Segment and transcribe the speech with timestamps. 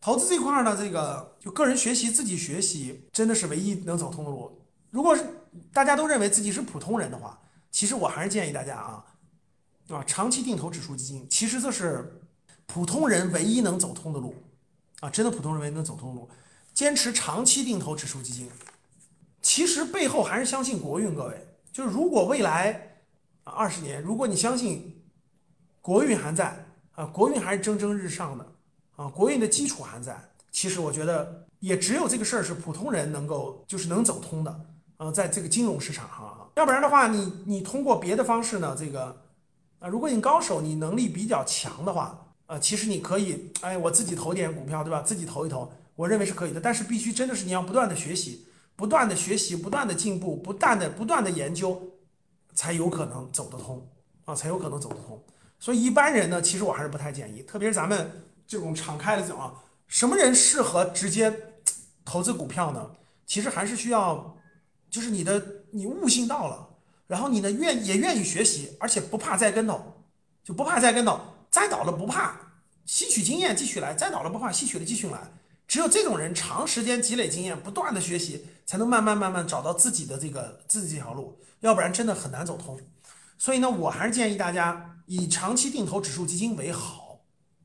[0.00, 4.58] 投资这块儿呢，这个就个人学习自己学习，真的是唯一能走通的路。
[4.90, 5.24] 如果是
[5.72, 7.38] 大家都认为自己是普通人的话，
[7.70, 9.04] 其实我还是建议大家啊，
[9.88, 12.20] 啊，长期定投指数基金，其实这是
[12.66, 14.34] 普通人唯一能走通的路
[15.00, 16.28] 啊，真的普通人唯一能走通的路。
[16.72, 18.50] 坚持长期定投指数基金，
[19.42, 21.14] 其实背后还是相信国运。
[21.14, 22.96] 各位，就是如果未来
[23.44, 25.04] 啊二十年，如果你相信
[25.82, 28.52] 国运还在啊，国运还是蒸蒸日上的
[29.00, 30.14] 啊，国运的基础还在，
[30.52, 34.66] 其实我觉得也只有这个事儿是普通人能够就是能走通的
[34.98, 39.22] 啊，在这个金融市场上，要不然的话，你你通过别的方式呢，这个
[39.78, 45.00] 啊，如果你高手，你能力比较强的话啊，其实你可以哎，我自己投点股票，对吧？
[45.00, 45.72] 自己投一投。
[45.96, 48.46] 我认为是可以的，但是必须真的是你要不断的学习，
[48.76, 51.80] 不断的学习，不断的进步，不断的不断的研究，
[52.54, 53.88] 才有可能走得通
[54.26, 55.22] 啊，才有可能走得通。
[55.58, 58.10] 所以一般人呢，其实我还是不太建议，特别是咱们
[58.50, 59.54] 这种敞开的这种啊，
[59.86, 61.32] 什么人适合直接
[62.04, 62.90] 投资股票呢？
[63.24, 64.36] 其实还是需要，
[64.90, 66.68] 就是你的你悟性到了，
[67.06, 70.04] 然后你呢愿也愿意学习，而且不怕栽跟头，
[70.42, 72.34] 就不怕栽跟头，栽倒了不怕，
[72.84, 75.20] 吸取经验继续来，栽倒了不怕，吸取了继续来。
[75.68, 82.80] 只有这种人长时间积累经验，不断的学习，才能慢慢慢慢找到自己的这个自己这条路，要不然真的很难走通。
[83.38, 87.09] 所以呢，我还是建议大家以长期定投指数基金为好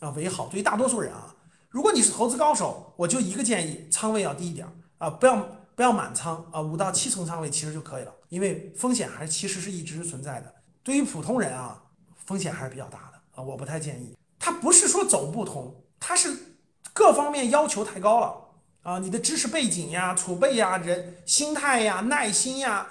[0.00, 0.48] 啊，为好。
[0.48, 1.34] 对于大多数人啊，
[1.68, 4.66] 如果你是投资高手，我就一个建议，仓位要低一点
[4.98, 10.54] 啊，不要不要满仓啊，五到七成仓位其实就可以了，因为风险还是其实是一直存在的。
[10.82, 11.82] 对于普通人啊，
[12.24, 14.16] 风险还是比较大的啊，我不太建议。
[14.38, 16.52] 它不是说走不通，它是。
[16.92, 18.34] 各方面要求太高了
[18.82, 18.98] 啊！
[19.00, 22.86] 你的知识背景呀、储备呀、人心态呀、耐心呀，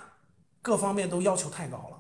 [0.62, 1.98] 各方面都要求太高了，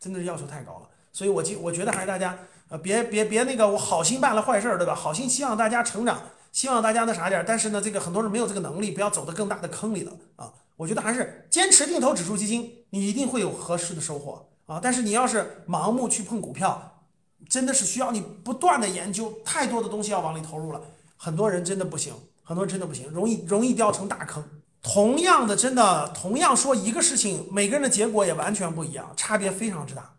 [0.00, 0.90] 真的是要求太高了。
[1.12, 2.36] 所以，我觉我觉得还是大家
[2.68, 4.94] 呃，别别别那个，我好心办了坏事儿，对吧？
[4.94, 6.20] 好心希望大家成长，
[6.50, 10.52] 希望大家那啥点儿，但是呢，这个很多人没有这个能力，不要走到更大的坑里了啊！
[10.76, 14.80] 我觉得还是坚持定投指数基金，你一定会有合适的收获啊！
[14.82, 17.02] 但是你要是盲目去碰股票，
[17.48, 20.80] 真的是需要你不断的研究，太多的东西要往里投入了。
[21.16, 24.42] 很多人真的不行，很多人真的不行，容易容易掉成大坑。
[24.82, 30.14] 同样的，真的同样说一个事情，每个人的结果也完全不一样，差别非常之大，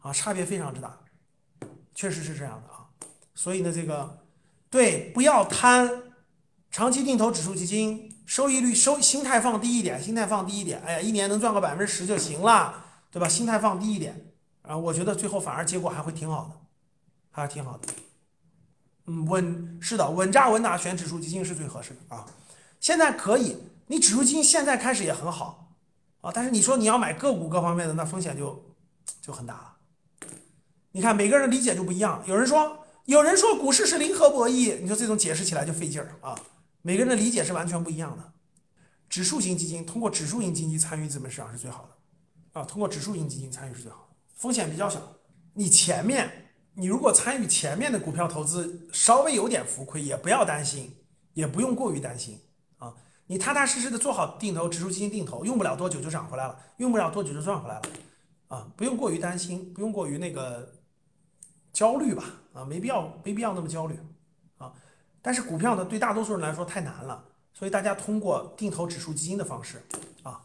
[0.00, 0.98] 啊，差别非常之大，
[1.96, 2.86] 确实是这样的啊。
[3.34, 4.18] 所以呢，这个
[4.70, 5.90] 对，不要贪，
[6.70, 13.26] 长期定投指数基金，收益率收心态放低一点，心态放低一点，哎呀，一年能赚个百分之十就行了，对吧？
[13.26, 16.60] 心态放低一点，啊，我觉得最后反而结果还会挺好的，
[17.30, 17.88] 还是挺好的。
[19.06, 22.26] 嗯，稳是的，稳扎稳打选指数基金是最合适的啊。
[22.80, 23.56] 现在可以，
[23.86, 25.72] 你指数基金现在开始也很好
[26.20, 28.74] 啊，但是你说你要买个股各方面的，那风险就
[29.20, 29.75] 就很大了。
[30.96, 36.34] 你看每个人理解就不一样，有人说有人说股市是零和博弈，你说这种解释起来就费劲儿啊。
[36.80, 38.32] 每个人的理解是完全不一样的。
[39.06, 44.98] 指数型基金通过指数型基金参与资本市场是最好的啊，通过指数型基金参与是最好的，风险比较小。
[45.52, 46.44] 你前面。
[46.78, 50.94] 你如果参与前面的股票投资，稍微有点浮亏，也不要担心，
[51.32, 52.38] 也不用过于担心
[52.76, 52.92] 啊。
[53.26, 57.82] 你踏踏实实的做好定投，指数基金定投，用不了多久就涨回来了，用不了多久就赚回来了
[58.48, 58.68] 啊。
[58.76, 60.70] 不用过于担心，不用过于那个
[61.76, 64.00] 焦虑吧啊，没必要，没必要那么焦虑
[64.56, 64.72] 啊。
[65.20, 67.22] 但是股票呢，对大多数人来说太难了，
[67.52, 69.82] 所以大家通过定投指数基金的方式
[70.22, 70.40] 啊，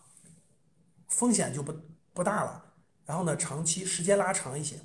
[1.08, 1.74] 风险就不
[2.14, 2.62] 不大了，
[3.06, 4.78] 然后呢，长期时间拉长一些。